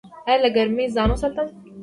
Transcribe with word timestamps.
ایا 0.27 0.37
له 0.43 0.49
ګرمۍ 0.55 0.85
ځان 0.95 1.09
وساتم؟ 1.11 1.47